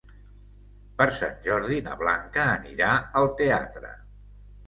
[1.01, 2.89] Per Sant Jordi na Blanca anirà
[3.21, 3.93] al teatre.